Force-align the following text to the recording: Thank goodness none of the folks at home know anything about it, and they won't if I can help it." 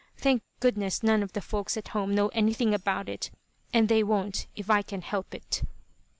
Thank 0.17 0.41
goodness 0.59 1.03
none 1.03 1.21
of 1.21 1.33
the 1.33 1.41
folks 1.41 1.77
at 1.77 1.89
home 1.89 2.15
know 2.15 2.29
anything 2.29 2.73
about 2.73 3.07
it, 3.07 3.29
and 3.71 3.87
they 3.87 4.01
won't 4.01 4.47
if 4.55 4.67
I 4.67 4.81
can 4.81 5.01
help 5.03 5.35
it." 5.35 5.61